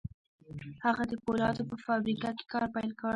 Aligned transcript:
هغه 0.85 1.03
د 1.11 1.13
پولادو 1.23 1.63
په 1.69 1.75
فابريکه 1.85 2.29
کې 2.37 2.45
کار 2.53 2.63
پيل 2.75 2.91
کړ. 2.99 3.09